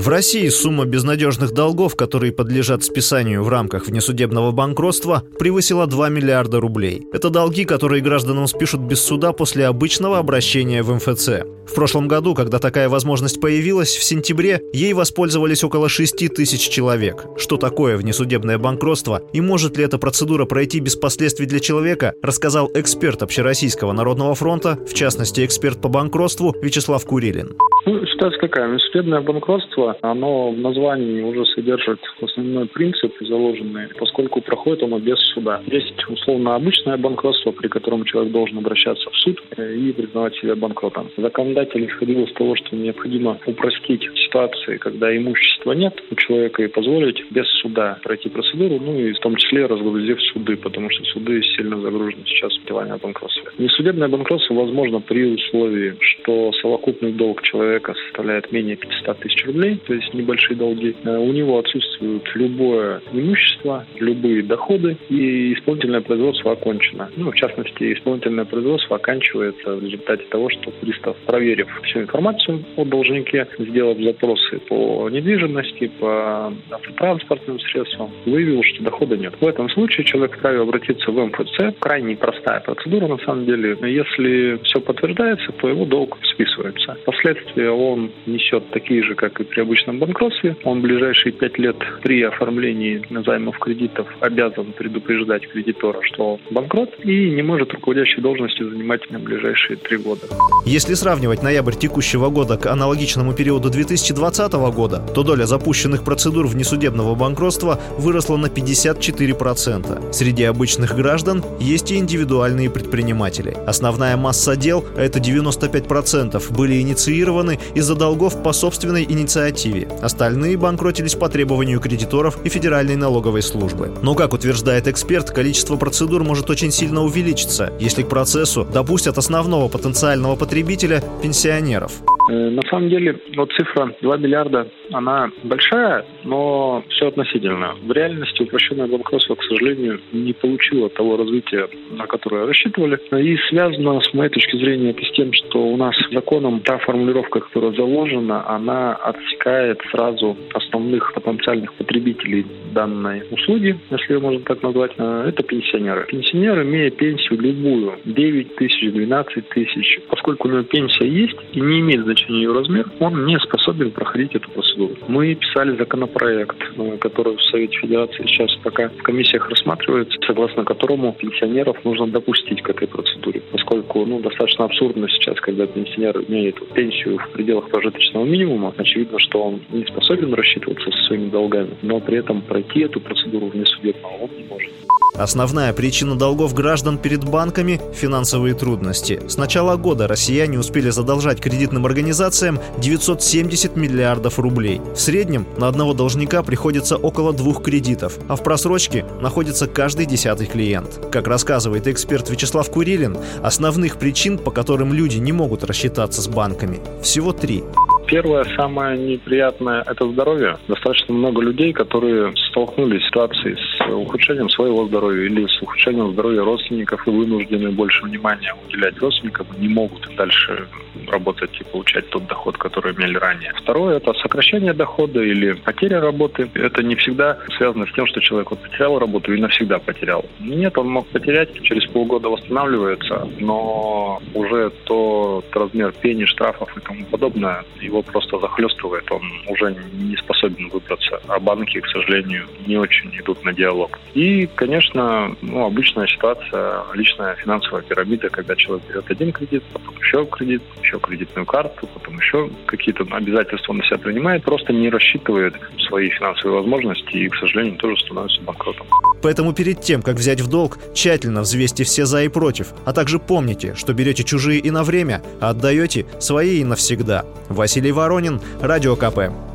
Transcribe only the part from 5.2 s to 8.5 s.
превысила 2 миллиарда рублей. Это долги, которые гражданам